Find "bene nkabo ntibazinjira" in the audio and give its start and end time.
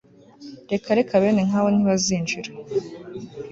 1.21-2.49